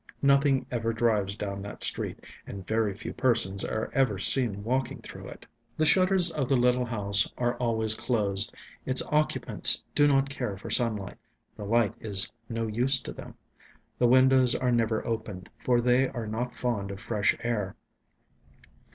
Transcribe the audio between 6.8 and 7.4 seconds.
house